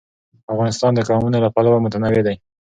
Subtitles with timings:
[0.53, 2.35] افغانستان د قومونه له پلوه متنوع دی.